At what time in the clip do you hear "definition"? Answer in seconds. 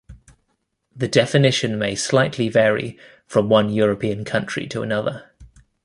1.07-1.77